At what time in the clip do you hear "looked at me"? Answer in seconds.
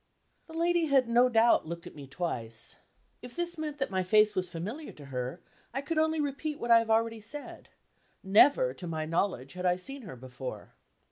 1.67-2.07